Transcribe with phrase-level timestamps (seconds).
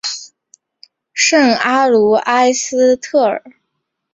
[1.13, 3.43] 圣阿卢埃斯特尔。